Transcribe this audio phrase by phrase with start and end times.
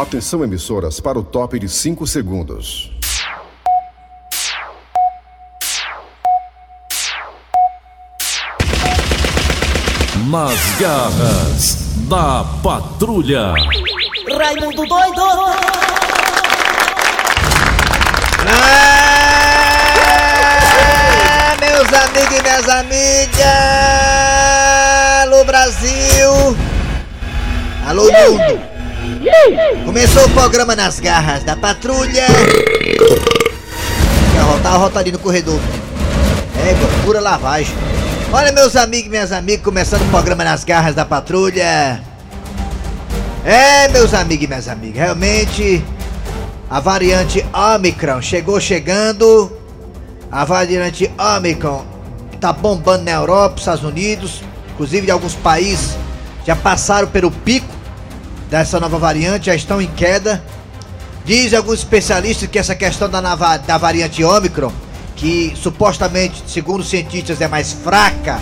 [0.00, 2.92] Atenção emissoras para o top de 5 segundos.
[10.30, 13.54] Nas garras da patrulha.
[14.38, 15.22] Raimundo doido!
[18.46, 19.96] Ah,
[21.58, 23.42] meus amigos e minhas amigas!
[25.24, 26.56] Alô Brasil!
[27.84, 28.67] Alô mundo!
[29.84, 32.26] Começou o programa nas garras da patrulha!
[34.32, 35.58] Quer rotar, rota ali no corredor.
[36.56, 37.74] É, pura lavagem.
[38.32, 42.00] Olha meus amigos e minhas amigas, começando o programa nas garras da patrulha.
[43.44, 45.84] É, meus amigos e minhas amigas, realmente
[46.70, 49.50] a variante Omicron chegou chegando.
[50.30, 51.84] A variante Omicron
[52.38, 54.42] tá bombando na Europa, Estados Unidos,
[54.74, 55.96] inclusive alguns países
[56.46, 57.77] já passaram pelo pico
[58.48, 60.42] dessa nova variante, já estão em queda.
[61.24, 63.20] Dizem alguns especialistas que essa questão da,
[63.58, 64.72] da variante Omicron,
[65.14, 68.40] que supostamente, segundo os cientistas, é mais fraca,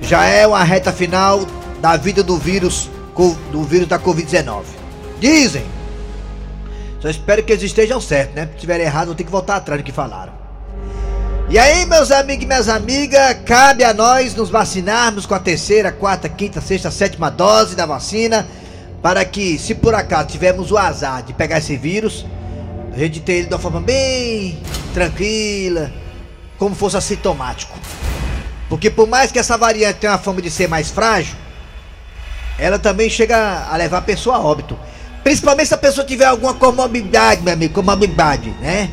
[0.00, 1.46] já é uma reta final
[1.80, 2.88] da vida do vírus,
[3.52, 4.62] do vírus da Covid-19.
[5.20, 5.64] Dizem.
[7.00, 8.46] Só espero que eles estejam certos, né?
[8.46, 10.32] Se estiver errado, vou ter que voltar atrás do que falaram.
[11.48, 15.92] E aí, meus amigos e minhas amigas, cabe a nós nos vacinarmos com a terceira,
[15.92, 18.48] quarta, quinta, sexta, sétima dose da vacina,
[19.02, 22.26] para que, se por acaso tivermos o azar de pegar esse vírus,
[22.92, 24.58] a gente ter ele de uma forma bem
[24.94, 25.92] tranquila,
[26.58, 27.78] como fosse assintomático.
[28.68, 31.36] Porque por mais que essa variante tenha uma forma de ser mais frágil,
[32.58, 34.78] ela também chega a levar a pessoa a óbito.
[35.22, 38.90] Principalmente se a pessoa tiver alguma comorbidade, meu amigo, comorbidade, né?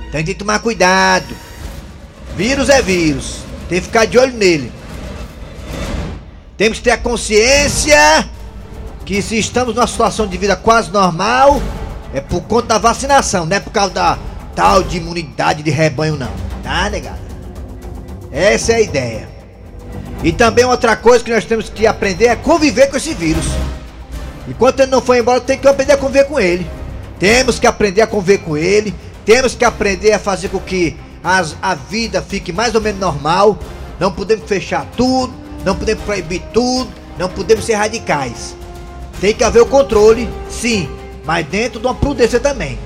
[0.00, 1.34] Então tem que tomar cuidado.
[2.36, 3.38] Vírus é vírus.
[3.68, 4.70] Tem que ficar de olho nele.
[6.56, 8.28] Temos que ter a consciência
[9.04, 11.60] que se estamos numa situação de vida quase normal,
[12.12, 14.18] é por conta da vacinação, não é por causa da
[14.54, 16.30] tal de imunidade de rebanho, não.
[16.62, 17.18] Tá, negada?
[18.30, 19.28] Essa é a ideia.
[20.22, 23.44] E também outra coisa que nós temos que aprender é conviver com esse vírus.
[24.48, 26.66] Enquanto ele não foi embora, tem que aprender a conviver com ele.
[27.18, 28.94] Temos que aprender a conviver com ele.
[29.24, 33.58] Temos que aprender a fazer com que as, a vida fique mais ou menos normal.
[34.00, 35.32] Não podemos fechar tudo,
[35.64, 38.56] não podemos proibir tudo, não podemos ser radicais.
[39.20, 40.88] Tem que haver o controle, sim,
[41.24, 42.78] mas dentro de uma prudência também.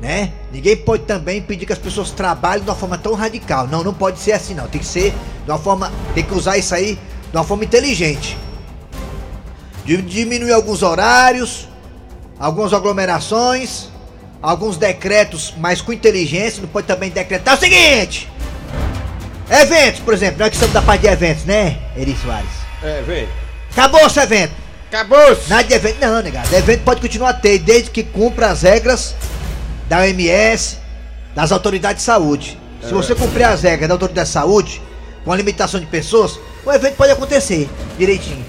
[0.00, 0.32] Né?
[0.52, 3.68] Ninguém pode também pedir que as pessoas trabalhem de uma forma tão radical.
[3.68, 4.66] Não, não pode ser assim não.
[4.66, 5.14] Tem que ser
[5.44, 6.98] de uma forma, tem que usar isso aí
[7.30, 8.36] de uma forma inteligente.
[9.84, 11.68] Diminuir alguns horários,
[12.38, 13.88] algumas aglomerações,
[14.42, 16.60] alguns decretos, mas com inteligência.
[16.60, 18.28] Não pode também decretar o seguinte:
[19.48, 22.50] eventos, por exemplo, nós que estamos da parte de eventos, né, Eri Soares?
[22.82, 23.28] É, vem.
[23.70, 24.61] Acabou esse evento.
[24.92, 25.48] Acabou-se.
[25.48, 26.54] Nada de evento, não, negado.
[26.54, 29.14] Evento pode continuar a ter, desde que cumpra as regras
[29.88, 30.76] da OMS,
[31.34, 32.58] das autoridades de saúde.
[32.86, 34.82] Se você cumprir as regras da autoridade de saúde,
[35.24, 38.44] com a limitação de pessoas, o evento pode acontecer direitinho.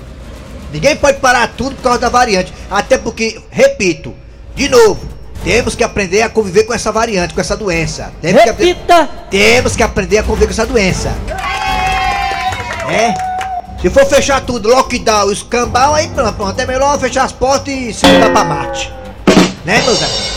[0.74, 2.52] Ninguém pode parar tudo por causa da variante.
[2.70, 4.14] Até porque, repito,
[4.54, 5.00] de novo,
[5.46, 8.12] temos que aprender a conviver com essa variante, com essa doença.
[8.22, 9.10] Temos que aprender- Repita!
[9.30, 11.10] temos que aprender a conviver com essa doença.
[12.90, 13.33] É?
[13.84, 16.58] Se for fechar tudo, lockdown, escambau, aí pronto, pronto.
[16.58, 18.90] É melhor fechar as portas e se mudar pra Marte.
[19.66, 20.32] Né, meus amigos?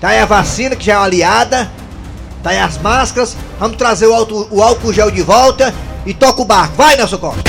[0.00, 1.70] Tá aí a vacina, que já é uma aliada.
[2.42, 3.36] Tá aí as máscaras.
[3.60, 5.74] Vamos trazer o, o álcool gel de volta
[6.06, 6.76] e toca o barco.
[6.78, 7.42] Vai, Nelson Costa.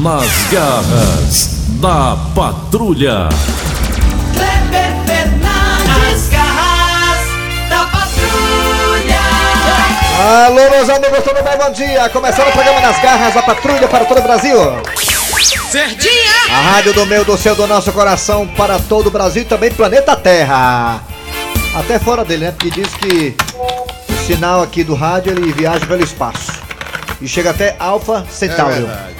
[0.00, 1.48] Nas garras
[1.80, 3.28] da patrulha.
[10.34, 11.56] Alô, meus amigos, tudo bem?
[11.56, 12.08] Bom dia.
[12.08, 14.58] Começando o programa nas garras da patrulha para todo o Brasil.
[15.70, 16.32] Verdinha!
[16.50, 19.70] A rádio do meu, do seu, do nosso coração para todo o Brasil e também
[19.70, 21.04] planeta Terra.
[21.76, 22.50] Até fora dele, né?
[22.50, 23.36] Porque diz que
[24.10, 26.50] o sinal aqui do rádio ele viaja pelo espaço.
[27.20, 28.80] E chega até Alpha Centauri.
[28.80, 29.14] verdade.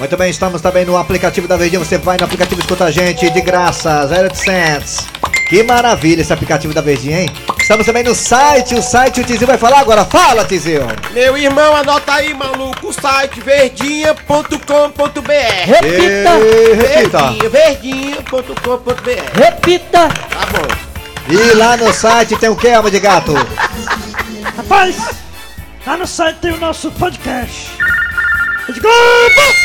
[0.00, 1.78] Muito bem, estamos também no aplicativo da Verdinha.
[1.78, 5.06] Você vai no aplicativo escuta a gente de graça, 0800.
[5.48, 7.30] Que maravilha esse aplicativo da Verdinha, hein?
[7.66, 10.04] Estamos também no site, o site o Tizil vai falar agora.
[10.04, 10.82] Fala, Tizil!
[11.10, 14.60] Meu irmão, anota aí, maluco, o site verdinha.com.br.
[15.64, 16.30] Repita!
[16.38, 17.18] E, repita!
[17.32, 19.32] Verdinha, verdinha.com.br.
[19.34, 20.08] Repita!
[20.08, 20.68] Tá bom.
[21.28, 23.34] E lá no site tem o que, alma de gato?
[24.56, 24.96] Rapaz,
[25.84, 27.72] lá no site tem o nosso podcast.
[28.68, 29.56] Globo!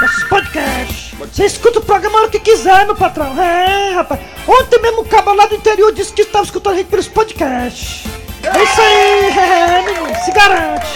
[0.00, 1.07] Nossos podcasts.
[1.18, 3.36] Você escuta o programa a hora que quiser, meu patrão.
[3.42, 4.20] É, rapaz.
[4.46, 8.04] Ontem mesmo o cabo lá do interior disse que estava escutando a gente pelos podcasts.
[8.44, 10.24] É isso aí, é, menino.
[10.24, 10.86] Se garante.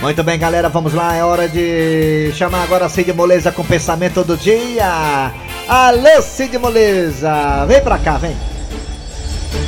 [0.00, 1.14] Muito bem, galera, vamos lá.
[1.14, 5.32] É hora de chamar agora a Cid Moleza com o pensamento do dia.
[5.68, 7.64] Alô, Cid Moleza!
[7.66, 8.36] Vem pra cá, vem!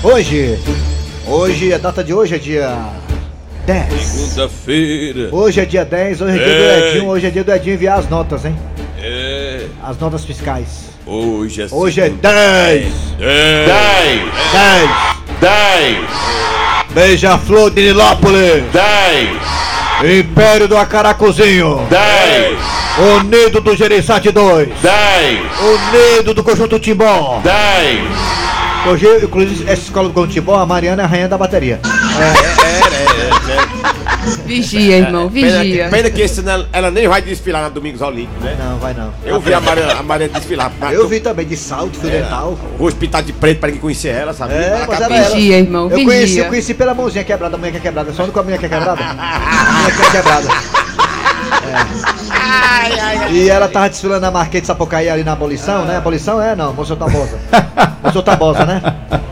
[0.03, 0.59] Hoje,
[1.27, 2.77] hoje, a data de hoje é dia
[3.67, 4.03] 10.
[4.03, 5.29] Segunda-feira.
[5.33, 6.87] Hoje é dia 10, hoje é dia do.
[6.87, 8.57] Edinho, hoje é dia do Edinho enviar as notas, hein?
[9.91, 9.93] É.
[9.93, 10.91] As notas fiscais.
[11.07, 12.93] Hoje é Hoje é segunda- 10!
[13.21, 13.67] É.
[13.67, 14.21] 10,
[14.53, 14.91] 10!
[15.41, 15.99] 10,
[16.95, 18.63] Beija-flor de Nilópolis!
[18.73, 21.87] 10, Império do Acaracuzinho!
[21.91, 22.59] 10,
[23.21, 24.69] Unido do Gereissati 2!
[24.81, 27.41] 10, Unido do Conjunto Timbó!
[27.43, 28.01] 10.
[28.87, 31.81] Hoje, inclusive, essa escola do Conjunto Timbó, a Mariana é a rainha da bateria.
[34.45, 35.85] Vigia, irmão, Pena, vigia.
[35.85, 38.57] que- pena que esse ano ela nem vai desfilar na Domingos Olímpicos, né?
[38.59, 39.13] Não, vai não.
[39.25, 40.71] Eu vi a Maria, a Maria desfilar.
[40.79, 42.59] mas Eu tu- vi também, de salto, fio dental.
[42.79, 44.55] O rosto pintado de preto para ninguém conhecer ela, sabe?
[44.55, 45.35] É, mas era ela.
[45.35, 46.43] Vigia, irmão, Eu conheci, vigia.
[46.45, 48.13] eu conheci pela mãozinha quebrada, a mulher que é quebrada.
[48.13, 49.03] Só com a mulher que é quebrada.
[49.03, 49.15] A
[49.79, 50.49] mulher que é quebrada.
[53.29, 53.33] É.
[53.33, 55.97] E ela tava desfilando na Marquês de Sapucaí ali na abolição, né?
[55.97, 57.39] Abolição é não, Monsenhor Tabosa.
[58.03, 58.83] Monsenhor Tabosa, né?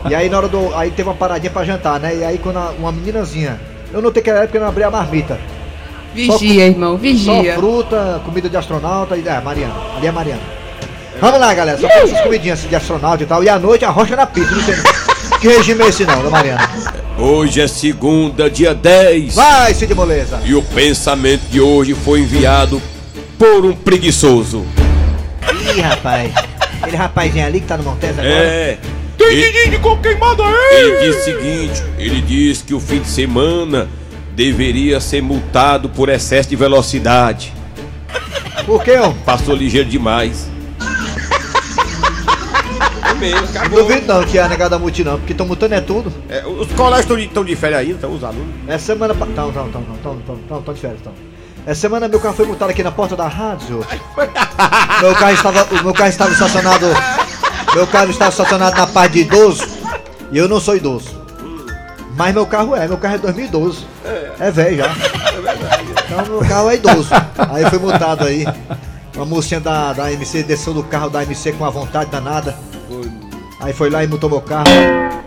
[0.09, 0.73] E aí na hora do.
[0.75, 2.15] Aí teve uma paradinha pra jantar, né?
[2.15, 3.59] E aí quando a- uma meninazinha.
[3.91, 5.39] Eu notei que era porque eu não abri a marmita.
[6.13, 7.55] Vigia, irmão, Só vigia.
[7.55, 9.27] fruta, comida de astronauta e.
[9.27, 9.73] É, Mariana.
[9.95, 10.41] Ali é Mariana.
[11.21, 11.77] Vamos lá, galera.
[11.77, 13.43] Só tem essas comidinhas de astronauta e tal.
[13.43, 14.51] E à noite a rocha na pizza.
[14.55, 14.75] Não sei
[15.39, 16.69] que regime é esse não, da Mariana.
[17.17, 19.35] Hoje é segunda, dia 10.
[19.35, 20.39] Vai, Cid Moleza.
[20.45, 22.81] E o pensamento de hoje foi enviado
[23.37, 24.65] por um preguiçoso.
[25.75, 26.31] Ih, rapaz.
[26.81, 28.27] Aquele rapazinho ali que tá no Montes agora.
[28.27, 28.77] É.
[29.19, 30.53] Ele, de coco queimado aí!
[30.71, 33.87] ele disse o seguinte: ele disse que o fim de semana
[34.33, 37.53] deveria ser multado por excesso de velocidade.
[38.65, 39.11] Por quê, ó?
[39.25, 40.47] Passou ligeiro demais.
[43.09, 43.83] É mesmo, Não acabou.
[43.83, 46.11] duvido não que a negada multi não, porque estão mutando é tudo.
[46.29, 48.47] É, os colégios estão de, férias ainda, estão os alunos.
[48.67, 49.13] Essa semana.
[49.13, 51.13] pa- Tão, tão, tão, tão, tão, tão, tão de férias, tão.
[51.65, 53.85] Essa semana meu carro foi multado aqui na porta da rádio.
[55.01, 55.67] Meu carro estava.
[55.79, 56.85] O meu carro estava estacionado.
[57.75, 59.63] Meu carro estava estacionado na parte de idoso.
[60.31, 61.19] E eu não sou idoso.
[62.15, 63.85] Mas meu carro é, meu carro é 2012.
[64.39, 64.89] É velho já.
[66.05, 67.09] Então meu carro é idoso.
[67.51, 68.45] Aí foi multado aí.
[69.15, 72.55] Uma mocinha da, da MC desceu do carro da MC com uma vontade danada.
[73.61, 74.65] Aí foi lá e multou meu carro.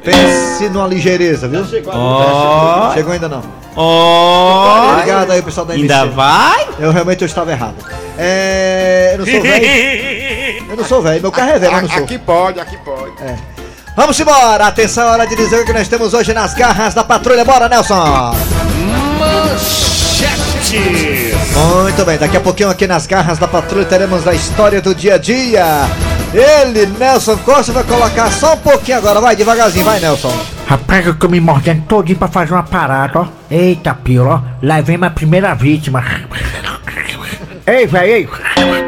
[0.03, 1.65] Pense numa ligeireza, viu?
[1.87, 3.43] Ó, Chegou ainda não.
[3.77, 4.93] ó.
[4.95, 5.93] Obrigado aí, pessoal da MC.
[5.93, 6.67] Ainda vai?
[6.79, 7.77] Eu realmente eu estava errado.
[8.19, 9.11] É.
[9.15, 10.33] Eu não sou velho.
[10.73, 11.21] Eu não sou velho.
[11.21, 12.05] Meu carro é velho, eu não sou.
[12.05, 13.13] Aqui pode, aqui pode.
[13.95, 14.67] Vamos embora.
[14.69, 17.45] Atenção, hora de dizer o que nós temos hoje nas garras da patrulha.
[17.45, 18.35] Bora, Nelson.
[21.83, 25.17] Muito bem, daqui a pouquinho aqui nas garras da patrulha teremos a história do dia
[25.17, 25.67] a dia.
[26.33, 29.21] Ele, Nelson Costa, vai colocar só um pouquinho agora.
[29.21, 30.35] Vai devagarzinho, vai, Nelson.
[30.67, 33.27] Rapaz, eu tô me mordendo todinho pra fazer uma parada, ó.
[33.51, 34.41] Eita, pila, ó.
[34.63, 36.03] Lá vem minha primeira vítima.
[37.67, 38.82] Ei, velho, ei.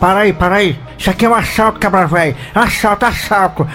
[0.00, 0.78] Para aí, para aí.
[0.98, 2.36] Isso aqui é um assalto, cabra velho.
[2.54, 3.66] Assalto, assalto.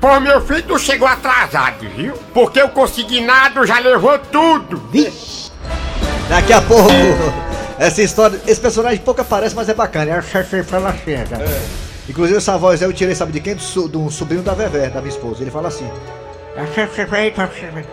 [0.00, 2.14] Pô, meu filho não chegou atrasado, viu?
[2.32, 4.80] Porque o consignado já levou tudo.
[6.28, 6.88] Daqui a pouco,
[7.78, 8.40] essa história.
[8.46, 10.12] Esse personagem pouco aparece, mas é bacana.
[10.12, 11.38] É a chefe fala chega.
[12.08, 13.54] Inclusive, essa voz aí eu tirei, sabe de quem?
[13.54, 15.42] Do, so- do sobrinho da Vevé, da minha esposa.
[15.42, 15.88] Ele fala assim.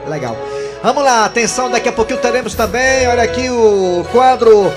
[0.08, 0.38] Legal.
[0.82, 4.72] Vamos lá, atenção, daqui a pouquinho teremos também, olha aqui o quadro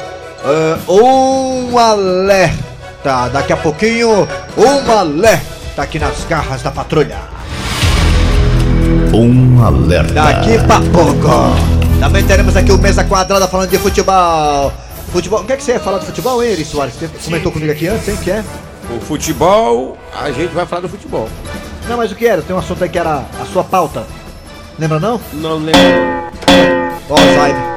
[0.45, 3.29] ah, Um Alerta.
[3.33, 4.29] Daqui a pouquinho,
[4.59, 7.17] um alerta aqui nas garras da patrulha.
[9.15, 10.13] Um alerta.
[10.13, 11.29] Daqui pra pouco.
[11.99, 14.73] Também teremos aqui o Mesa Quadrada falando de futebol.
[15.13, 16.95] Futebol, o que, é que você ia falar de futebol, hein, Eri Soares?
[16.95, 18.19] Você comentou comigo aqui antes, hein?
[18.23, 18.45] Que é?
[18.95, 21.29] O futebol, a gente vai falar do futebol.
[21.89, 22.43] Não, mas o que era?
[22.43, 24.05] Tem um assunto aí que era a sua pauta.
[24.79, 25.21] Lembra não?
[25.33, 25.81] Não lembro.
[27.09, 27.70] Ó, Alzheimer.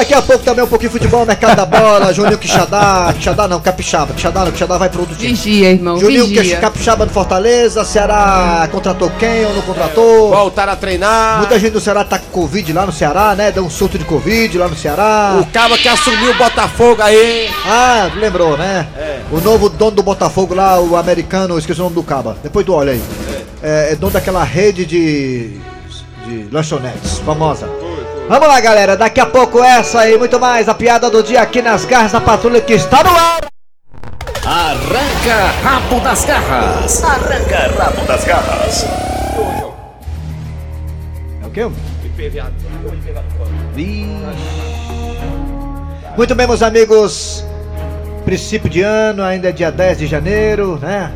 [0.00, 3.60] Daqui a pouco também um pouquinho de futebol, mercado da bola, Juninho Quixadá, Quixadá não,
[3.60, 5.34] Capixaba, Quixadá não, Quixadá vai pro outro time.
[5.34, 6.56] Vigia, irmão, Juninho vigia.
[6.56, 10.30] Capixaba do Fortaleza, Ceará contratou quem ou não contratou?
[10.30, 11.40] Voltaram a treinar.
[11.40, 13.52] Muita gente do Ceará tá com Covid lá no Ceará, né?
[13.52, 15.36] Deu um surto de Covid lá no Ceará.
[15.38, 17.50] O cara que assumiu o Botafogo aí.
[17.66, 18.86] Ah, lembrou, né?
[19.30, 22.38] O novo dono do Botafogo lá, o americano, esqueci o nome do caba.
[22.42, 23.02] Depois tu olha aí.
[23.62, 25.60] É, é dono daquela rede de,
[26.26, 27.68] de lanchonetes, famosa.
[28.30, 28.96] Vamos lá, galera.
[28.96, 30.68] Daqui a pouco essa e muito mais.
[30.68, 33.40] A piada do dia aqui nas garras da patrulha que está no ar.
[34.46, 37.02] Arranca rabo das garras.
[37.02, 38.86] Arranca rabo das garras.
[41.42, 41.68] É o quê?
[43.74, 44.06] Vixe.
[46.16, 47.44] Muito bem, meus amigos.
[48.24, 51.10] Princípio de ano, ainda é dia 10 de janeiro, né?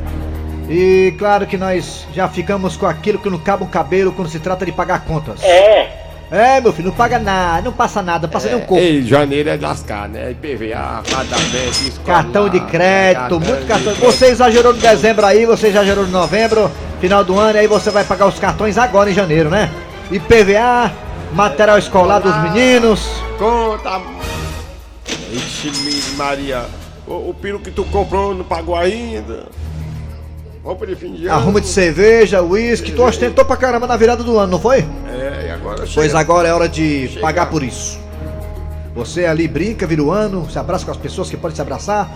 [0.69, 4.41] E claro que nós já ficamos com aquilo que não cabe um cabelo quando se
[4.41, 5.45] trata de pagar contas.
[5.45, 6.04] É.
[6.35, 8.81] É, meu filho, não paga nada, não passa nada, não passa nem um coco.
[8.81, 10.33] Ei, janeiro é lascar, né?
[10.33, 13.93] IPVA, pagamento, escolar, Cartão de crédito, muito de cartão.
[13.95, 14.13] crédito.
[14.13, 16.69] Você exagerou no dezembro aí, você exagerou no novembro,
[17.01, 19.71] final do ano, aí você vai pagar os cartões agora em janeiro, né?
[20.11, 20.91] IPVA,
[21.33, 23.09] material escolar dos meninos.
[23.39, 24.01] Conta.
[25.33, 25.71] Ixi,
[26.17, 26.65] Maria.
[27.07, 29.47] O, o piro que tu comprou não pagou ainda.
[30.65, 31.37] Roupa de fim de ano.
[31.37, 34.79] Arruma de cerveja, uísque, tu ostentou pra caramba na virada do ano, não foi?
[35.09, 35.93] É, e agora chega.
[35.95, 37.21] Pois agora é hora de Chega.
[37.21, 37.99] pagar por isso.
[38.95, 42.11] Você ali brinca, vira o ano, se abraça com as pessoas que podem se abraçar,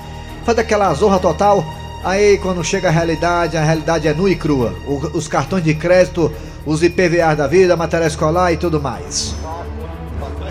[0.47, 1.63] faz aquela zorra total.
[2.05, 4.73] Aí quando chega a realidade, a realidade é nua e crua.
[4.87, 6.33] O- os cartões de crédito,
[6.65, 9.35] os IPVA da vida, material escolar e tudo mais.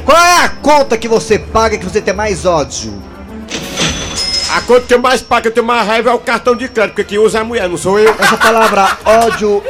[0.06, 2.94] Qual é a conta que você paga que você tem mais ódio?
[4.58, 6.68] A conta que eu mais pago, que eu tenho mais raiva é o cartão de
[6.68, 8.10] crédito, porque quem usa é a mulher, não sou eu.
[8.18, 9.64] Essa palavra ódio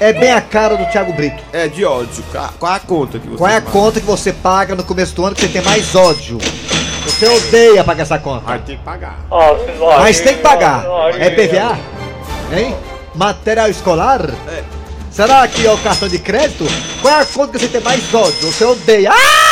[0.00, 1.42] é bem a cara do Thiago Brito.
[1.50, 2.22] É de ódio.
[2.58, 3.72] Qual a conta que você Qual é a paga?
[3.72, 6.36] conta que você paga no começo do ano que você tem mais ódio?
[7.06, 8.44] Você odeia pagar essa conta.
[8.44, 9.18] Vai ter que pagar.
[9.98, 10.84] Mas tem que pagar.
[11.18, 11.78] É PVA?
[12.54, 12.76] Hein?
[13.14, 14.28] Material escolar?
[15.10, 16.66] Será que é o cartão de crédito?
[17.00, 18.52] Qual é a conta que você tem mais ódio?
[18.52, 19.10] Você odeia.
[19.10, 19.47] Ai!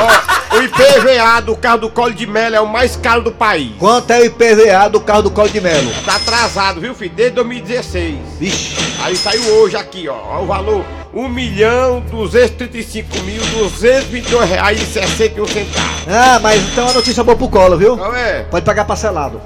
[0.00, 3.72] Ó, o IPVA do carro do Colo de Melo é o mais caro do país.
[3.78, 5.90] Quanto é o IPVA do carro do Colo de Melo?
[6.04, 7.12] Tá atrasado, viu, filho?
[7.14, 8.16] Desde 2016.
[8.38, 8.76] Vixe.
[9.02, 10.14] Aí saiu hoje aqui, ó.
[10.14, 16.08] ó o valor: 1 milhão 235 mil 222 reais e 61 centavos.
[16.08, 17.96] Ah, mas então é uma notícia boa pro Colo, viu?
[17.96, 18.42] Não é?
[18.44, 19.40] Pode pagar parcelado.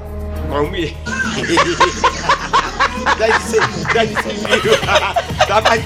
[3.48, 3.60] Ser,
[3.92, 4.78] deve ser mil.
[5.48, 5.84] Dá mais.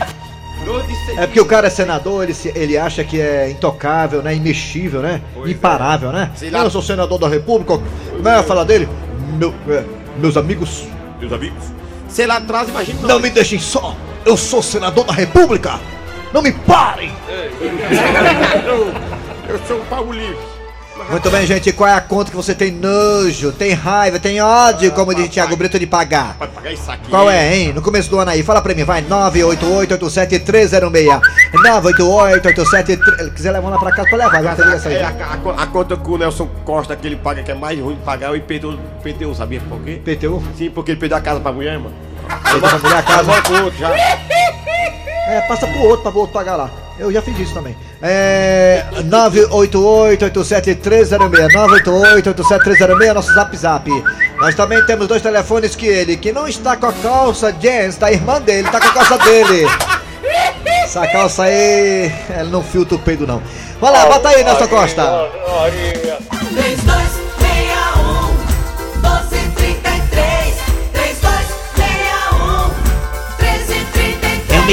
[1.17, 4.35] É porque o cara é senador, ele, ele acha que é intocável, né?
[4.35, 5.21] Imexível, né?
[5.35, 5.53] Pois é.
[5.53, 6.31] Imparável, né?
[6.37, 6.61] Sei lá.
[6.61, 7.79] Eu sou senador da república,
[8.11, 8.89] como é dele?
[9.39, 9.85] Meu- é,
[10.19, 10.85] meus amigos,
[11.21, 11.65] Meus amigos.
[12.09, 13.07] Se lá atrás, imagina.
[13.07, 13.97] não me deixem só!
[14.25, 15.81] Eu sou senador da república!
[16.33, 17.13] Não me parem!
[18.67, 18.93] Eu,
[19.49, 20.52] eu sou o Paulo Livre.
[21.11, 24.91] Muito bem, gente, qual é a conta que você tem nojo, tem raiva, tem ódio,
[24.93, 26.37] como diz Thiago Brito, de pagar?
[26.39, 27.11] Pode pagar isso aqui.
[27.11, 27.73] Qual é, hein?
[27.73, 31.21] No começo do ano aí, fala pra mim, vai, 988-87306.
[31.53, 33.33] 988-873...
[33.35, 34.97] Quiser levar lá pra casa, pode levar, já tem essa aí.
[34.97, 37.79] É, a, a- a conta que o Nelson Costa que ele paga, que é mais
[37.79, 40.01] ruim de pagar, é o IPTU, IPTU sabia por quê?
[40.05, 40.43] PTU?
[40.57, 41.95] Sim, porque ele perdeu a casa pra mulher, mano.
[42.45, 43.33] Perdeu pra mulher a casa?
[43.33, 43.91] Outro já.
[45.29, 46.71] É, passa pro outro, pra o outro pagar lá.
[46.99, 47.77] Eu já fiz isso também.
[48.01, 48.85] É.
[49.05, 51.11] 988-87306.
[52.23, 54.05] 988-87306, nosso zap zap.
[54.39, 58.11] Nós também temos dois telefones que ele, que não está com a calça jeans da
[58.11, 59.67] irmã dele, tá com a calça dele.
[60.85, 63.43] Essa calça aí, ela não filtra o peido não.
[63.81, 65.03] Vai lá, bota aí, Nelson Costa.
[66.53, 67.22] 3261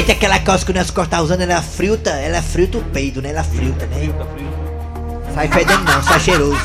[0.00, 3.20] Realmente aquela calça que o Nelson Costa tá usando, ela fruta, ela fruta o peido,
[3.20, 3.30] né?
[3.30, 4.08] Ela fruta, né?
[5.34, 6.58] Sai fedendo não, sai cheiroso.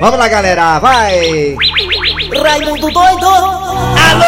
[0.00, 1.56] Vamos lá, galera, vai!
[2.42, 4.24] Raimundo doido Alô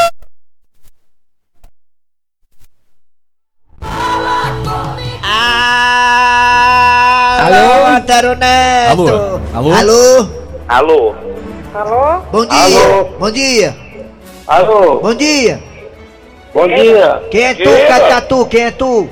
[7.31, 7.87] Alô!
[8.91, 9.07] Alô?
[9.55, 10.15] Alô?
[10.69, 10.69] Alô?
[10.69, 11.15] Alô?
[11.75, 12.21] Alô?
[12.33, 12.59] Bom dia!
[12.59, 13.05] Alô?
[13.19, 13.77] Bom dia!
[14.47, 15.01] Alô?
[15.01, 15.70] Bom dia!
[16.53, 17.23] Bom dia.
[17.31, 17.71] Quem é tu.
[17.89, 18.47] Catatu?
[18.47, 19.09] Quem é tu?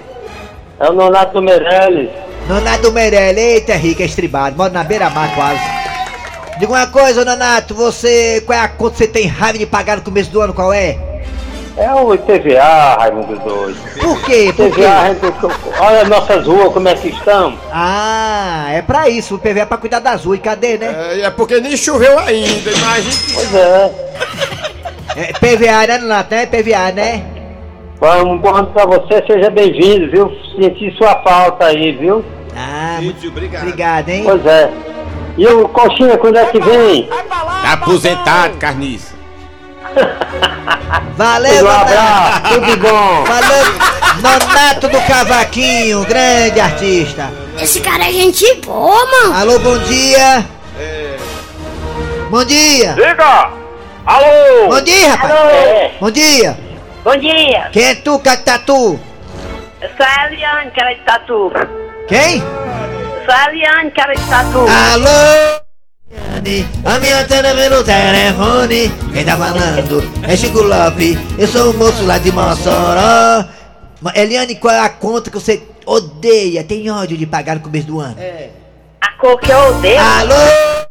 [0.80, 2.10] É o Nonato Meirelles.
[2.48, 5.60] Nonato Meirelles, eita, rica estribado, mora na beira-mar quase.
[6.58, 8.42] Diga uma coisa, Nonato, você.
[8.44, 10.54] Qual é a conta que você tem raiva de pagar no começo do ano?
[10.54, 10.98] Qual é?
[11.76, 13.78] É o IPVA, Raimundo Doido.
[14.00, 14.52] Por quê?
[14.56, 14.80] Por quê?
[14.80, 17.56] IPVA, gente- olha nossas ruas como é que estão.
[17.72, 20.40] Ah, é pra isso, o PV é pra cuidar das ruas.
[20.40, 20.92] E cadê, né?
[21.12, 23.16] É, é porque nem choveu ainda, imagina.
[23.34, 23.90] Pois é.
[25.20, 26.32] É PVA, né, Nonato?
[26.32, 27.24] É PVA, né?
[28.00, 30.30] Vamos, bom ano pra você, seja bem-vindo, viu?
[30.54, 32.24] Senti sua falta aí, viu?
[32.56, 33.62] Ah, muito obrigado.
[33.62, 34.22] obrigado, hein?
[34.24, 34.70] Pois é.
[35.36, 37.08] E o Coxinha, quando é que vem?
[37.08, 39.14] Tá aposentado, carniça.
[41.16, 43.24] Valeu, Um abraço, tudo bom.
[43.24, 43.64] Valeu,
[44.22, 47.32] Nonato do Cavaquinho, grande artista.
[47.60, 49.34] Esse cara é gente boa, mano.
[49.34, 50.46] Alô, bom dia.
[52.30, 52.92] Bom dia.
[52.92, 53.67] Diga!
[54.08, 54.68] Alô!
[54.70, 55.32] Bom dia, rapaz.
[55.34, 55.92] É.
[56.00, 56.56] Bom dia.
[57.04, 57.68] Bom dia.
[57.70, 58.98] Quem é tu, Catatu?
[59.82, 61.52] Eu sou a Eliane, cara de tatu.
[62.08, 62.40] Quem?
[62.40, 64.60] Sou a Eliane, cara de tatu.
[64.60, 65.60] Alô?
[66.86, 68.90] A minha antena vem no telefone.
[69.12, 71.18] Quem tá falando é Chico Lopes.
[71.38, 73.44] Eu sou o moço lá de Mossoró.
[74.14, 78.00] Eliane, qual é a conta que você odeia, tem ódio de pagar no começo do
[78.00, 78.16] ano?
[79.02, 80.00] A cor que eu odeio.
[80.00, 80.87] Alô?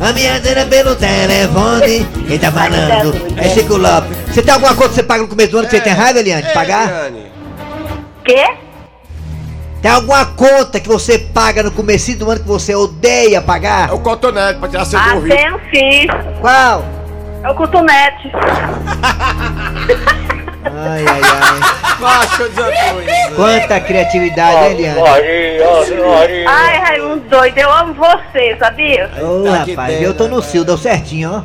[0.00, 2.06] A minha antena vem no telefone.
[2.26, 4.16] Quem tá falando é Chico Lopes.
[4.32, 6.18] Você tem alguma conta que você paga no começo do ano que você tem raiva,
[6.20, 7.10] Eliane, de pagar?
[8.24, 8.44] Quê?
[9.80, 13.90] Tem alguma conta que você paga no começo do ano que você odeia pagar?
[13.90, 15.36] É o cotonete pra tirar seu Ah, ouvido.
[15.36, 16.06] tenho sim.
[16.40, 16.84] Qual?
[17.42, 18.32] É o cotonete.
[20.64, 21.74] Ai, ai, ai.
[23.36, 25.00] Quanta criatividade, hein, Eliane?
[26.46, 29.10] Ai, Raimundo doido, eu amo você, sabia?
[29.20, 31.42] Ô, rapaz, eu tô no cio, deu certinho, ó.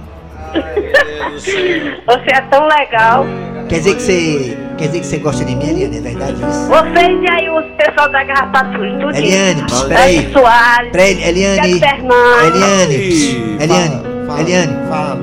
[1.36, 3.26] Você é tão legal.
[3.68, 4.58] Quer dizer que você.
[4.78, 6.68] Quer dizer que você gosta de mim, Eliane, é verdade isso?
[6.68, 10.32] Vocês e aí, os pessoal da Garra Patrulha, tudo Eliane, pss, peraí.
[10.32, 10.92] Soares.
[10.92, 11.72] Peraí, Eliane.
[11.72, 14.88] Eliane, pss, Eliane, fala, Eliane.
[14.90, 15.18] Fala,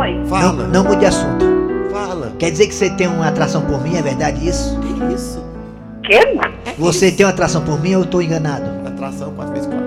[0.00, 0.14] Oi.
[0.14, 1.51] Não, fala, não mude de assunto.
[2.12, 2.32] Fala.
[2.38, 4.78] Quer dizer que você tem uma atração por mim, é verdade isso?
[6.04, 6.20] Quê?
[6.78, 8.70] Você tem uma atração por mim ou eu tô enganado?
[8.86, 9.82] Atração, quatro vezes quatro.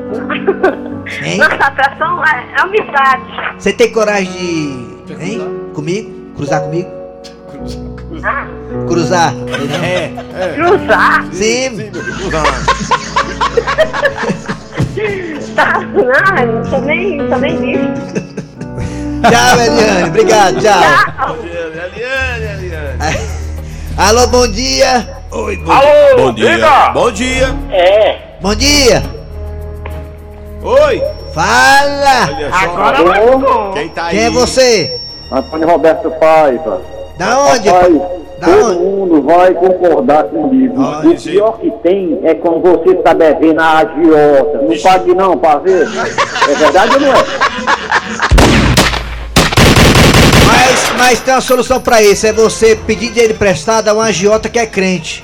[1.24, 1.38] Hein?
[1.50, 3.24] Nossa atração é é amizade.
[3.60, 5.14] Você tem coragem de.
[5.14, 5.42] Hein?
[5.74, 6.10] Comigo?
[6.36, 6.90] Cruzar comigo?
[8.24, 8.48] Ah,
[8.88, 9.34] Cruzar?
[9.84, 10.54] É, é.
[10.56, 11.26] cruzar?
[11.32, 11.78] Sim.
[11.78, 12.46] Sim, cruzar.
[15.56, 16.04] Tá, não,
[16.54, 18.26] não tô nem, tô nem visto.
[19.30, 20.10] Tchau, Eliane.
[20.10, 20.82] Obrigado, tchau.
[20.82, 21.38] Tchau.
[21.44, 22.15] Eliane.
[23.98, 25.08] Alô, bom dia.
[25.32, 26.54] Oi, bom, Alô, Bom dia.
[26.56, 26.90] diga!
[26.94, 27.56] Bom dia.
[27.72, 29.04] É, bom dia.
[30.64, 31.04] Oi.
[31.34, 32.30] Fala.
[32.52, 33.74] Agora vai.
[33.74, 34.16] Quem tá aí?
[34.18, 35.00] Quem é você?
[35.32, 36.82] Antônio Roberto Paiva.
[37.18, 37.70] Da onde?
[37.70, 37.94] Rapaz,
[38.40, 38.80] Da todo onde?
[38.80, 40.82] mundo vai concordar comigo.
[40.82, 44.62] Olha, o pior que tem é quando você está devendo a agiota.
[44.62, 45.88] Não pague não, pra ver.
[46.50, 47.16] É verdade ou não é?
[50.98, 52.26] Mas, tem uma solução pra isso.
[52.26, 55.24] É você pedir dinheiro emprestado a um agiota que é crente.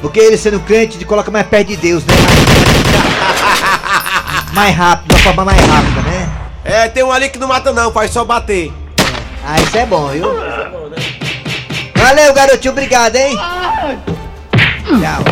[0.00, 2.14] Porque ele sendo crente, ele coloca mais perto de Deus, né?
[4.52, 6.30] Mais, rápido, uma forma mais rápida, né?
[6.64, 8.72] É, tem um ali que não mata não, faz só bater.
[9.44, 10.28] Ah, isso é bom, viu?
[11.96, 13.36] Valeu, garotinho, obrigado, hein?
[14.86, 15.24] Tchau.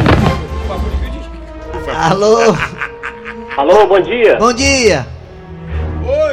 [1.96, 2.56] Alô,
[3.56, 4.36] Alô, bom dia.
[4.38, 5.06] bom dia.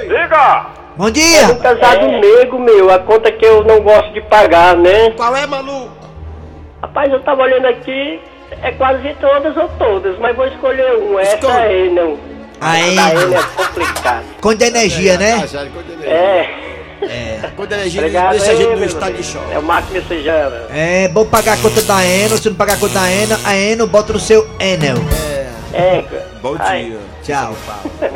[0.07, 0.65] Diga!
[0.99, 1.55] Bom dia.
[1.55, 2.91] casado nego, meu.
[2.91, 5.11] A conta que eu não gosto de pagar, né?
[5.11, 5.89] Qual é, maluco?
[6.81, 8.19] Rapaz, eu tava olhando aqui,
[8.61, 11.17] é quase todas ou todas, mas vou escolher um.
[11.17, 11.53] Essa Escolhe.
[11.57, 12.17] aí, não.
[12.59, 14.25] Aí, N é complicado.
[14.41, 15.31] conta de energia, Tá, né?
[15.35, 16.69] energia.
[17.01, 19.53] É, Quando energia obrigado deixa a gente no estado de choque.
[19.53, 20.63] É o Marco Messejana.
[20.69, 22.37] É bom pagar a conta da Eno.
[22.37, 24.97] Se não pagar a conta da Eno, a Eno bota no seu Enel.
[25.33, 25.38] É,
[26.41, 26.85] Bom Ai.
[26.85, 26.99] dia.
[27.23, 27.55] Tchau.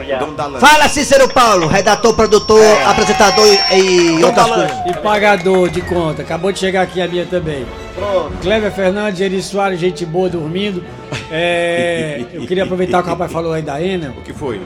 [0.08, 0.18] já.
[0.18, 0.66] Dono da lâmpada.
[0.66, 4.72] Fala, Cícero Paulo, redator, produtor, apresentador e, e outras coisas.
[4.88, 6.22] E pagador de conta.
[6.22, 7.66] Acabou de chegar aqui a minha também.
[7.96, 8.38] Pronto.
[8.42, 10.84] Cleber Fernandes, Eri Soares, gente boa dormindo.
[11.32, 14.12] É, eu queria aproveitar o que o rapaz falou aí da Enel.
[14.12, 14.62] O que foi?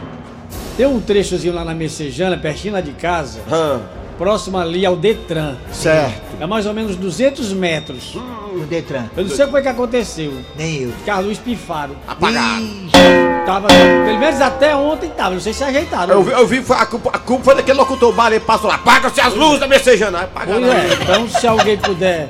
[0.78, 3.82] Tem um trechozinho lá na Messejana, pertinho lá de casa, Hã,
[4.18, 5.56] próximo ali ao Detran.
[5.72, 6.28] certo.
[6.40, 8.16] É mais ou menos 200 metros.
[8.16, 9.06] O Detran.
[9.16, 10.34] Eu não sei como é que aconteceu.
[10.56, 10.94] Nem eu.
[11.06, 11.96] Carlos pifaram.
[12.08, 12.64] Apagado.
[12.64, 12.90] Ih,
[13.46, 16.16] Tava, pelo menos até ontem tava, não sei se ajeitaram.
[16.16, 18.68] Eu vi, eu vi foi a, culpa, a culpa foi daquele locutor bar, ele passou
[18.68, 20.20] lá, apaga-se as luzes da messejana.
[20.24, 22.30] Apaga é, então se alguém puder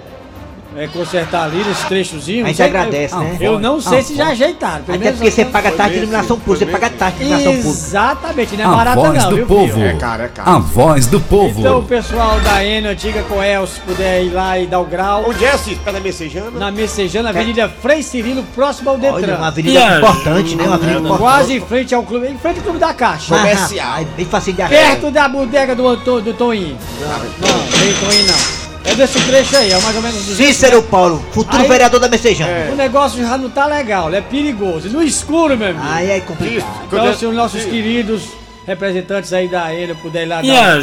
[0.77, 2.45] é, consertar ali nesse trechozinho.
[2.45, 3.37] A gente sei- agradece, eu, né?
[3.41, 4.83] Eu não sei Ah, se já ajeitaram.
[4.87, 7.69] Até porque você paga taxa de iluminação pública, você paga taxa de iluminação pública.
[7.69, 9.81] Exatamente, não é A barata voz não, do viu, povo.
[9.83, 10.49] É caro, é caro.
[10.49, 11.59] A voz do povo.
[11.59, 15.25] Então o pessoal da Enel, antiga Coel, se puder ir lá e dar o grau.
[15.27, 15.77] Onde é, Cis?
[15.79, 16.51] Pé da messejana?
[16.51, 19.37] Na Messejana, Avenida Frei Cirilo, próximo ao Olha, Detran.
[19.37, 20.63] uma avenida importante, né?
[20.65, 21.19] Uma avenida importante.
[21.19, 23.35] Quase em frente ao clube, em frente ao clube da Caixa.
[23.35, 24.05] Comercial.
[24.15, 24.63] Bem facinho de.
[24.67, 26.77] Perto da bodega do, do Toinho.
[27.01, 28.56] Não, tem Toinho não.
[28.89, 32.07] É desse trecho aí, é mais ou menos 200 Cícero Paulo, futuro Aí- vereador da
[32.07, 32.71] Messejana.
[32.71, 34.89] O negócio já não tá legal, é perigoso.
[34.89, 35.85] No escuro, meu amigo.
[35.85, 36.65] Aí é complicado.
[36.85, 38.23] Então, se os nossos queridos
[38.65, 40.77] representantes aí da Enel puderem ir lá Me dar...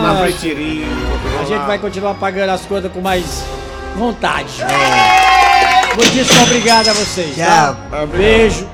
[0.00, 3.24] Na Ah, A gente vai continuar pagando as contas com mais
[3.96, 4.52] vontade.
[5.96, 7.34] Muitíssimo obrigado a vocês.
[7.34, 7.76] Tchau.
[7.90, 8.06] Tá?
[8.06, 8.66] Beijo,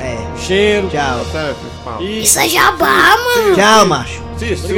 [0.00, 0.88] É, cheiro.
[0.88, 2.00] tchau.
[2.00, 3.54] Isso é jabá, mano.
[3.56, 4.27] Tchau, macho.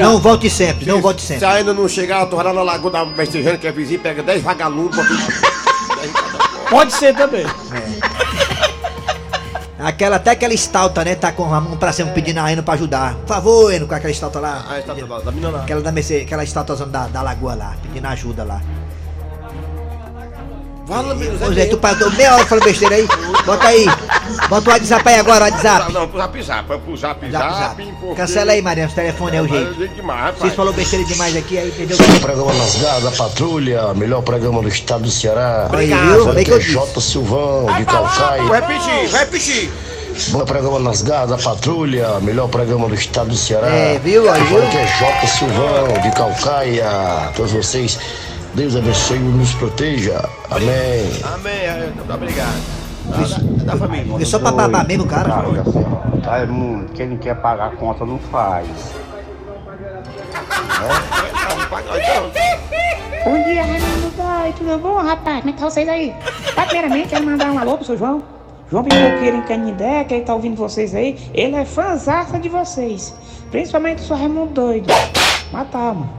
[0.02, 1.46] Não volte sempre, não volte Se sempre.
[1.46, 4.96] ainda não chegar, vai lá na Lagoa da Messejana, que é vizinho, pega 10 vagalumes,
[6.68, 7.44] pode ser também.
[9.78, 11.14] Aquela, até aquela estalta, né?
[11.14, 13.14] Tá com a mão pra cima pedindo a Eno pra ajudar.
[13.14, 14.62] Por favor, Eno, com aquela estalta lá.
[14.68, 15.62] Ah, está tudo lá, da menina lá.
[15.62, 18.60] Aquela da Mercedes, aquela estátua da, da lagoa lá, pedindo ajuda lá.
[20.90, 23.06] Fala, meu Zé, tu parou meia hora falando besteira aí.
[23.46, 23.86] Bota aí.
[24.48, 25.92] Bota o WhatsApp aí agora, o WhatsApp.
[25.92, 27.58] Não, pro zap zap, pro zap Zap, zap.
[27.60, 27.92] zap.
[28.00, 29.84] porque- Cancela aí, Mariano, o telefone é o jeito.
[29.84, 30.34] É demais.
[30.36, 34.62] Vocês falou besteira demais aqui, aí perdeu O programa Nas Garras da Patrulha, melhor programa
[34.62, 35.68] do estado do Ceará.
[35.72, 36.44] Aí, viu?
[36.44, 36.60] Que eu é.
[36.60, 37.00] J.
[37.00, 38.42] Silvão, de Vou Calcaia.
[38.42, 39.70] repetir, vai repetir.
[40.30, 43.68] Bom programa Nas Garras da Patrulha, melhor programa do estado do Ceará.
[43.68, 44.28] É, viu?
[44.30, 44.58] Aí, viu?
[44.58, 45.26] Falando que é J.
[45.28, 47.30] Silvão, de Calcaia.
[47.36, 47.96] Todos vocês,
[48.54, 50.20] Deus abençoe e nos proteja.
[50.50, 51.10] Amém.
[51.34, 52.80] Amém, é, obrigado.
[53.64, 54.12] Da família.
[54.12, 55.30] Foi só pra babar mesmo, cara.
[56.22, 58.66] Tá, não- quem não quer pagar a conta não faz.
[63.24, 65.38] Bom dia, Raimundo Boy, tudo bom, rapaz?
[65.40, 66.14] Como é que tá vocês aí?
[66.56, 68.22] Mas, primeiramente, quero mandar um alô pro seu João.
[68.70, 71.18] João Pipoqueiro em Canindé, que ele tá ouvindo vocês aí.
[71.34, 73.14] Ele é fãzaça de vocês.
[73.50, 74.86] Principalmente o seu Raimundo Doido.
[75.52, 76.10] Mas tá, mano.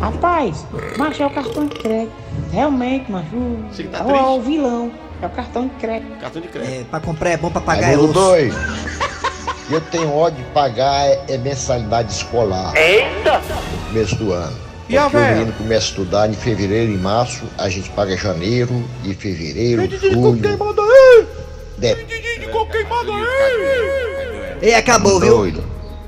[0.00, 0.66] Rapaz,
[0.98, 2.12] macho é o cartão de crédito.
[2.52, 3.28] Realmente, macho.
[3.70, 4.90] Você tá é o- o vilão.
[5.22, 6.18] É o cartão de crédito.
[6.20, 6.80] Cartão de crédito.
[6.80, 8.18] É, pra comprar é bom, pra pagar é Raimundo osso.
[8.20, 8.56] doido.
[9.70, 12.74] Eu tenho ódio de pagar é, é mensalidade escolar.
[12.76, 13.40] Eita!
[13.40, 14.56] No começo do ano.
[14.88, 15.34] E a Porque o véia?
[15.36, 20.32] menino começa a estudar em fevereiro e março, a gente paga janeiro e fevereiro, julho.
[21.78, 21.96] De...
[24.60, 25.36] E acabou, viu?
[25.38, 25.64] Doido.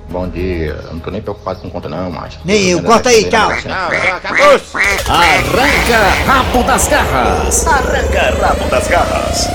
[0.08, 0.80] Bom dia.
[0.84, 2.38] Eu não tô nem preocupado com conta não, macho.
[2.44, 2.82] Nem eu.
[2.82, 3.50] Corta aí, tchau.
[3.50, 4.28] Arranca
[6.26, 7.66] rabo das garras.
[7.66, 9.48] Arranca rabo das garras.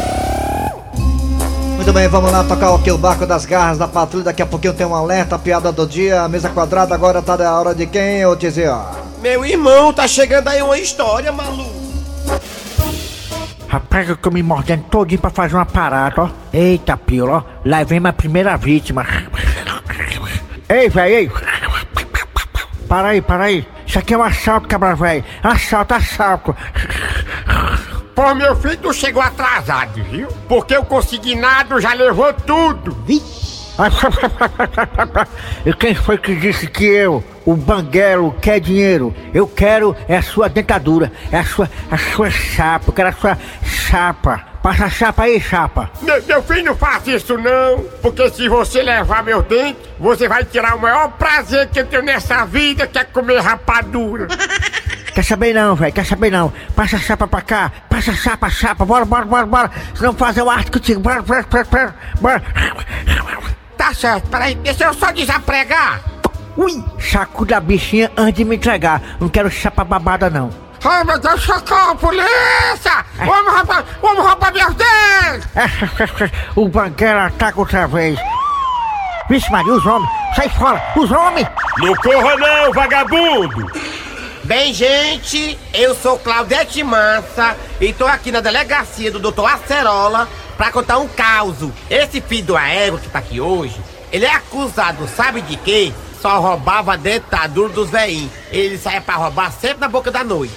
[1.75, 4.25] Muito bem, vamos lá tocar aqui o barco das garras da patrulha.
[4.25, 6.93] Daqui a pouquinho tem um alerta, a piada do dia, a mesa quadrada.
[6.93, 8.77] Agora tá da hora de quem, ô Tizio?
[9.21, 11.79] Meu irmão, tá chegando aí uma história, maluco.
[13.67, 16.29] Rapaz, eu tô me mordendo todinho pra fazer uma parada, ó.
[16.51, 17.43] Eita, pila, ó.
[17.63, 19.05] Lá vem minha primeira vítima.
[20.69, 21.31] Ei, véi, ei.
[22.87, 23.67] Para aí, para aí.
[23.85, 25.23] Isso aqui é um assalto, cabra véi.
[25.41, 26.55] Assalto, assalto.
[28.13, 30.27] Pô, meu filho, tu chegou atrasado, viu?
[30.47, 32.95] Porque o consignado já levou tudo.
[35.65, 39.15] E quem foi que disse que eu, o banguelo, quer dinheiro?
[39.33, 43.13] Eu quero é a sua dentadura, é a sua, a sua chapa, eu quero a
[43.13, 44.48] sua chapa.
[44.61, 45.89] Passa a chapa aí, chapa.
[46.01, 47.83] Meu, meu filho, não faça isso não.
[48.01, 52.03] Porque se você levar meu dente, você vai tirar o maior prazer que eu tenho
[52.03, 54.27] nessa vida, que é comer rapadura.
[55.13, 56.53] Quer saber não, velho, quer saber não.
[56.75, 59.71] Passa a chapa pra cá, passa a chapa, a chapa, bora, bora, bora, bora.
[59.93, 62.43] Se não fazer o arte contigo, bora, bora, bora, bora, bora.
[63.75, 66.01] Tá certo, peraí, deixa eu só desapregar.
[66.55, 69.01] Ui, sacuda a bichinha antes de me entregar.
[69.19, 70.68] Não quero chapa babada não.
[70.83, 73.05] Ai, meu Deus, socorro, polícia!
[73.17, 75.49] Vamos roubar, vamos roubar meus dentes!
[76.55, 78.17] o banguela ataca outra vez.
[79.29, 81.47] Vixe Maria, os homens, sai fora, os homens!
[81.79, 83.71] Não corra não, vagabundo!
[84.45, 89.45] Bem, gente, eu sou Claudete Massa e tô aqui na delegacia do Dr.
[89.45, 91.73] Acerola pra contar um caso.
[91.89, 93.79] Esse filho do Aero que tá aqui hoje,
[94.11, 95.93] ele é acusado, sabe de quê?
[96.21, 98.31] Só roubava dentadura dos veinhos.
[98.51, 100.53] Ele saia pra roubar sempre na boca da noite.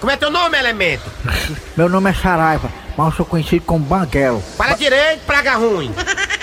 [0.00, 1.04] Como é teu nome, elemento?
[1.76, 4.42] Meu nome é Saraiva, mas eu sou conhecido como Banguelo.
[4.56, 5.92] Para direito, praga ruim.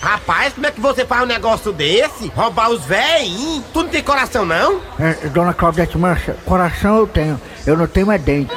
[0.00, 2.28] Rapaz, como é que você faz um negócio desse?
[2.28, 3.64] Roubar os veinhos?
[3.72, 4.80] Tu não tem coração, não?
[4.98, 8.52] É, dona Claudete Mancha, coração eu tenho, eu não tenho é dente.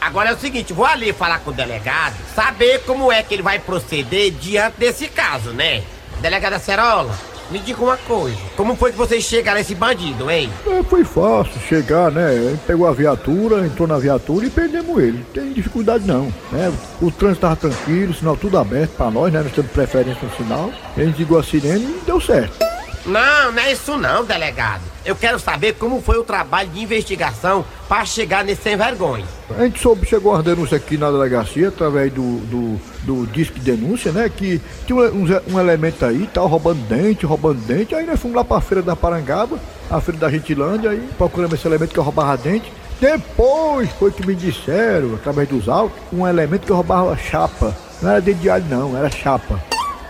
[0.00, 3.42] Agora é o seguinte, vou ali falar com o delegado, saber como é que ele
[3.42, 5.82] vai proceder diante desse caso, né?
[6.20, 7.14] Delegada Cerola,
[7.50, 8.36] me diga uma coisa.
[8.56, 10.50] Como foi que vocês chegaram a esse bandido, hein?
[10.66, 12.56] É, foi fácil chegar, né?
[12.66, 15.18] Pegou a viatura, entrou na viatura e prendemos ele.
[15.18, 16.72] Não tem dificuldade não, né?
[17.00, 19.42] O trânsito tava tranquilo, o sinal tudo aberto pra nós, né?
[19.42, 20.70] Nós temos preferência no sinal.
[20.96, 22.64] Ele ligou a sirene e deu certo.
[23.06, 24.82] Não, não é isso não, delegado.
[25.04, 29.26] Eu quero saber como foi o trabalho de investigação para chegar nesse sem vergonha.
[29.50, 34.10] A gente soube, chegou as denúncias aqui na delegacia, através do, do, do disque denúncia,
[34.10, 34.30] né?
[34.34, 37.94] Que tinha um, um elemento aí, tava roubando dente, roubando dente.
[37.94, 39.58] Aí nós fomos lá pra feira da Parangaba,
[39.90, 42.72] a feira da Gentilândia, aí procuramos esse elemento que roubava dente.
[42.98, 47.76] Depois foi que me disseram, através dos autos, um elemento que roubava chapa.
[48.00, 49.60] Não era dente de alho não, era chapa.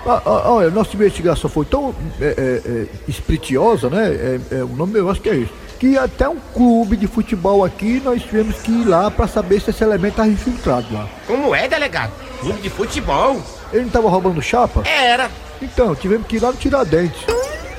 [0.07, 4.09] Ah, ah, Olha, nossa investigação foi tão é, é, é, espritiosa, né?
[4.09, 5.53] É, é, o nome do negócio que é isso.
[5.79, 9.71] Que até um clube de futebol aqui nós tivemos que ir lá pra saber se
[9.71, 11.09] esse elemento estava infiltrado lá.
[11.27, 12.13] Como é, delegado?
[12.41, 13.41] Clube de futebol?
[13.73, 14.83] Ele não tava roubando chapa?
[14.87, 15.31] Era.
[15.61, 17.25] Então, tivemos que ir lá no Tiradentes.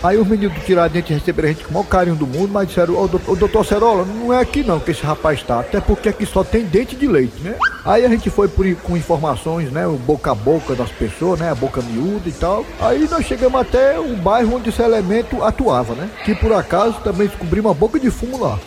[0.04, 2.68] Aí os meninos do Tiradentes receberam a gente com o maior carinho do mundo, mas
[2.68, 6.10] disseram, ô ô, doutor Cerola, não é aqui não que esse rapaz está, até porque
[6.10, 7.58] aqui só tem dente de leite, né?
[7.86, 11.52] Aí a gente foi por, com informações, né, o boca a boca das pessoas, né,
[11.52, 12.66] a boca miúda e tal.
[12.80, 16.10] Aí nós chegamos até um bairro onde esse elemento atuava, né?
[16.24, 18.60] Que por acaso também descobrimos uma boca de fumo lá.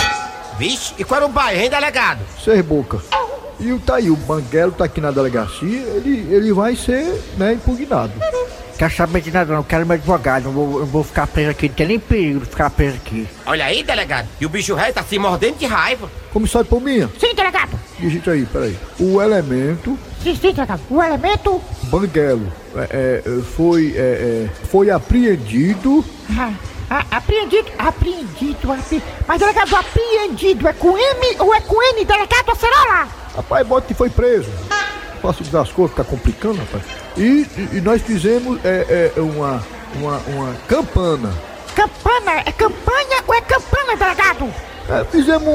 [0.56, 2.20] Vixe, e qual era o bairro, hein, delegado?
[2.42, 3.02] Seis bocas.
[3.58, 7.54] E o tá aí, o Banguelo tá aqui na delegacia, ele, ele vai ser, né,
[7.54, 8.12] impugnado.
[8.78, 11.68] Quer saber de nada não, quero meu advogado, não vou, não vou ficar preso aqui,
[11.68, 13.26] não tem nem perigo de ficar preso aqui.
[13.44, 14.28] Olha aí, delegado.
[14.40, 16.08] E o bicho rei tá se mordendo de raiva.
[16.32, 17.76] Comissário Palminha, Sim, delegado.
[17.98, 18.78] digita aí, peraí.
[19.00, 20.80] O elemento Sim, sim, delegado.
[20.88, 21.60] O elemento.
[21.84, 26.04] Banguelo é, é, foi, é, é, foi apreendido.
[26.38, 26.52] Ah,
[26.88, 29.02] ah, apreendido, apreendido, apre...
[29.26, 33.08] Mas, delegado, apreendido é com M ou é com N, delegado Acerola?
[33.34, 34.48] Rapaz, bota que foi preso.
[35.18, 36.82] Facilitar as coisas, ficar complicando, rapaz.
[37.16, 37.22] E,
[37.56, 39.62] e- e nós fizemos é, é, uma,
[39.96, 41.32] uma, uma campana.
[41.74, 44.48] Campana, é campanha ou é campana, delegado?
[44.88, 45.50] É, fizemos um-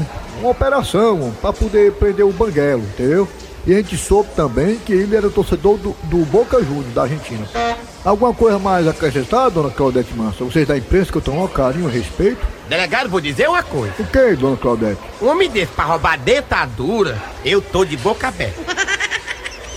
[0.00, 0.06] um-
[0.40, 3.26] uma operação para poder prender o Banguelo, entendeu?
[3.66, 7.46] E a gente soube também que ele era torcedor do, do Boca Juniors, da Argentina.
[8.04, 10.44] Alguma coisa mais a acrescentar, dona Claudete Massa?
[10.44, 12.38] Vocês da imprensa que eu tenho um carinho e respeito.
[12.68, 13.92] Delegado, vou dizer uma coisa.
[13.98, 15.00] O que, dona Claudete?
[15.20, 18.62] Um homem desse pra roubar dentadura, eu tô de boca aberta.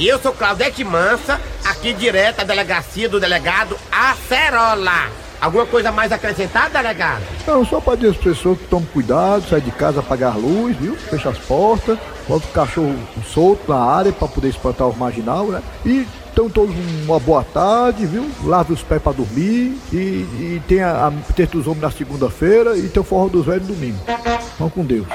[0.02, 5.12] E eu sou Claudete Mansa, aqui direto da delegacia do delegado Acerola.
[5.40, 7.22] Alguma coisa mais a acrescentar, delegado?
[7.46, 10.76] Não, só para dizer às pessoas que tomem cuidado, sair de casa, apagar a luz,
[10.76, 10.96] viu?
[10.96, 12.96] Fecha as portas, bota o cachorro
[13.32, 15.62] solto na área para poder espantar os marginal, né?
[15.86, 18.28] E então todos uma boa tarde, viu?
[18.44, 22.76] Lave os pés para dormir e, e tem a, a Terça dos Homens na segunda-feira
[22.76, 24.00] e tem o Forró dos Velhos no domingo.
[24.58, 25.06] Vamos com Deus.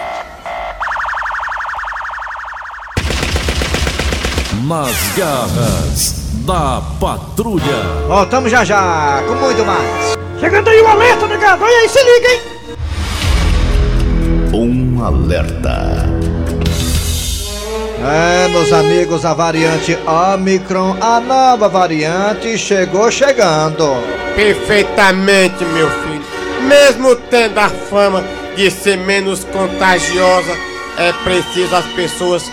[4.66, 7.84] Nas garras da patrulha.
[8.08, 10.18] Voltamos já já, com muito mais.
[10.40, 11.62] Chegando aí o alerta, negado.
[11.62, 12.40] Olha aí, se liga, hein?
[14.52, 16.04] Um alerta.
[18.04, 24.02] É, meus amigos, a variante Omicron, a nova variante, chegou chegando.
[24.34, 26.24] Perfeitamente, meu filho.
[26.62, 28.24] Mesmo tendo a fama
[28.56, 30.52] de ser menos contagiosa,
[30.98, 32.50] é preciso as pessoas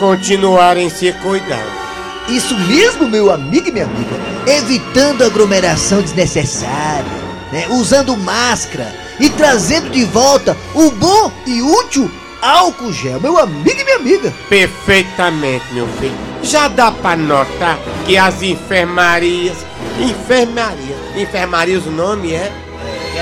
[0.00, 1.78] continuarem se cuidando.
[2.26, 4.16] Isso mesmo, meu amigo e minha amiga.
[4.46, 7.04] Evitando aglomeração desnecessária,
[7.52, 7.66] né?
[7.68, 12.10] usando máscara e trazendo de volta o bom e útil
[12.40, 14.34] álcool gel, meu amigo e minha amiga.
[14.48, 16.16] Perfeitamente, meu filho.
[16.42, 19.58] Já dá pra notar que as enfermarias,
[19.98, 22.50] enfermaria, enfermarias o nome é?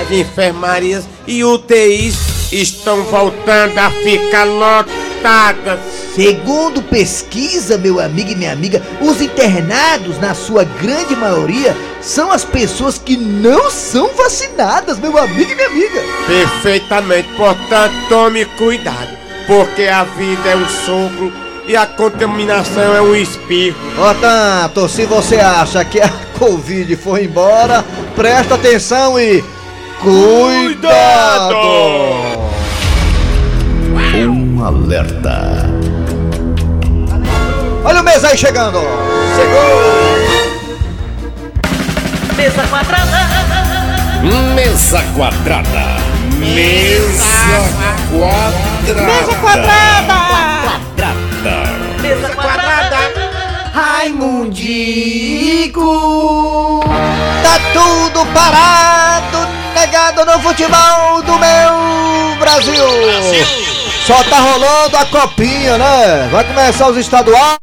[0.01, 5.08] As enfermarias e UTIs estão voltando a ficar lotadas.
[6.15, 12.45] Segundo pesquisa, meu amigo e minha amiga, os internados, na sua grande maioria, são as
[12.45, 16.03] pessoas que não são vacinadas, meu amigo e minha amiga.
[16.27, 21.33] Perfeitamente, portanto, tome cuidado, porque a vida é um sopro
[21.67, 23.77] e a contaminação é um espirro.
[23.95, 27.85] Portanto, se você acha que a Covid foi embora,
[28.17, 29.45] presta atenção e.
[30.01, 31.59] Cuidado!
[34.59, 35.71] Um alerta.
[37.85, 38.81] Olha o mês aí chegando!
[42.37, 43.19] Mesa quadrada.
[44.57, 45.85] Mesa quadrada.
[46.41, 47.23] Mesa
[48.11, 48.99] quadrada.
[49.07, 50.17] Mesa quadrada.
[50.65, 51.57] Quadrada.
[52.03, 52.99] Mesa quadrada.
[53.73, 54.75] Raimundico!
[57.45, 59.39] Tá tudo parado,
[59.73, 63.68] negado no futebol do meu Brasil!
[64.09, 66.31] Só tá rolando a copinha, né?
[66.33, 67.59] Vai começar os estaduais.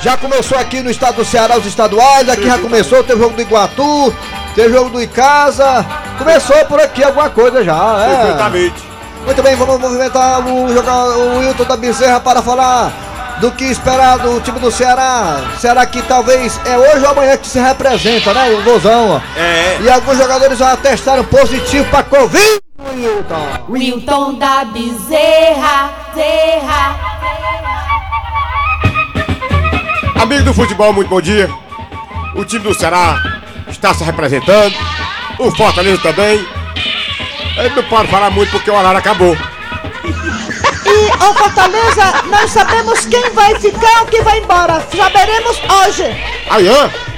[0.00, 3.42] Já começou aqui no estado do Ceará os estaduais, aqui já começou, teve jogo do
[3.42, 4.14] Iguatu,
[4.54, 5.84] teve jogo do Icasa,
[6.16, 8.16] começou por aqui alguma coisa já, é.
[8.18, 8.84] Perfeitamente.
[9.26, 12.92] Muito bem, vamos movimentar o, jogar, o Wilton da Bezerra para falar
[13.40, 15.40] do que esperar do time do Ceará.
[15.58, 18.48] Será que talvez é hoje ou amanhã que se representa, né?
[18.50, 19.10] O Vozão.
[19.10, 19.20] ó.
[19.36, 19.78] É.
[19.80, 22.62] E alguns jogadores já testaram positivo para Covid.
[22.90, 23.64] Wilton.
[23.68, 25.90] Wilton da Bezerra.
[26.14, 26.96] Zerra.
[30.20, 31.48] Amigo do futebol, muito bom dia.
[32.34, 33.16] O time do Ceará
[33.68, 34.74] está se representando.
[35.38, 36.46] O Fortaleza também.
[37.56, 39.36] Ele não pode falar muito porque o horário acabou.
[40.04, 44.86] E, ô Fortaleza, nós sabemos quem vai ficar ou quem vai embora.
[44.94, 46.31] Saberemos hoje.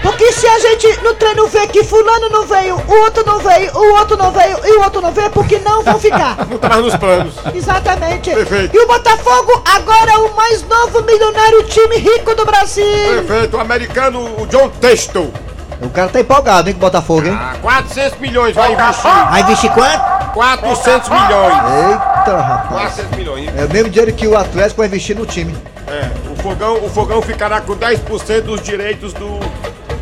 [0.02, 3.76] Porque se a gente no treino vê que fulano não veio, o outro não veio,
[3.76, 6.36] o outro não veio e o outro não veio, porque não vão ficar.
[6.48, 7.34] Não tá mais nos planos.
[7.54, 8.30] Exatamente.
[8.30, 8.76] Perfeito.
[8.76, 12.84] E o Botafogo agora é o mais novo milionário time rico do Brasil.
[13.26, 13.56] Perfeito.
[13.56, 15.32] O americano, o John Testo.
[15.80, 17.36] O cara tá empolgado, hein, com o Botafogo, hein?
[17.38, 19.10] Ah, 400 milhões vai investir.
[19.30, 20.32] Vai investir quanto?
[20.34, 21.54] 400 milhões.
[21.90, 22.94] Eita, rapaz.
[22.94, 23.50] 400 milhões.
[23.56, 25.54] É o mesmo dinheiro que o Atlético vai investir no time.
[25.86, 29.38] É, o fogão, o fogão ficará com 10% dos direitos do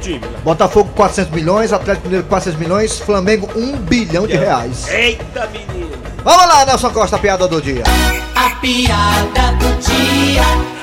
[0.01, 0.18] time.
[0.21, 0.38] né?
[0.45, 4.88] Botafogo 400 milhões, Atlético Mineiro 400 milhões, Flamengo 1 bilhão de reais.
[4.88, 5.90] Eita, menino.
[6.25, 7.83] Vamos lá, Nelson Costa, a piada do dia.
[8.37, 10.42] A piada do dia.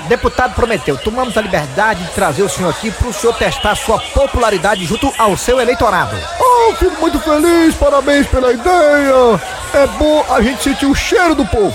[0.09, 4.83] Deputado prometeu, tomamos a liberdade de trazer o senhor aqui pro senhor testar sua popularidade
[4.85, 6.17] junto ao seu eleitorado.
[6.39, 9.39] Oh, fico muito feliz, parabéns pela ideia.
[9.73, 11.73] É bom a gente sentir o cheiro do povo.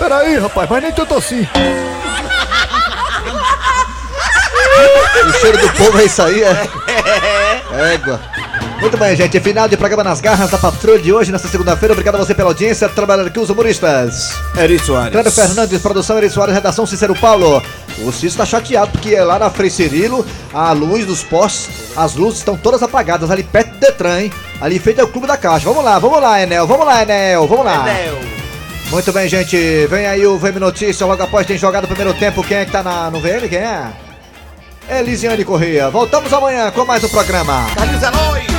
[0.00, 1.46] Peraí, rapaz, mas nem tanto assim.
[5.28, 6.68] O cheiro do povo é isso aí, é?
[7.94, 8.20] Égua.
[8.80, 9.40] Muito bem, gente.
[9.40, 11.92] Final de programa nas garras da patrulha de hoje, nesta segunda-feira.
[11.92, 12.88] Obrigado a você pela audiência.
[12.88, 14.34] Trabalhando aqui os humoristas.
[14.56, 15.12] Eri Soares.
[15.12, 17.62] Cléber Fernandes, produção Eri Soares, redação Cícero Paulo.
[17.98, 22.40] O Cícero está chateado porque lá na Frei Cirilo, a luz dos postes, as luzes
[22.40, 24.32] estão todas apagadas ali perto do Detran, hein?
[24.60, 25.64] Ali feito é o Clube da Caixa.
[25.64, 26.66] Vamos lá, vamos lá, Enel.
[26.66, 27.46] Vamos lá, Enel.
[27.46, 27.86] Vamos lá.
[28.90, 29.86] Muito bem, gente.
[29.86, 31.06] Vem aí o VM Notícia.
[31.06, 32.44] Logo após tem jogado o primeiro tempo.
[32.44, 33.48] Quem é que tá na, no VM?
[33.48, 33.88] Quem é?
[34.88, 35.90] Elisiane Correia.
[35.90, 37.66] Voltamos amanhã com mais um programa.
[37.74, 38.53] Carlinhos Aloi!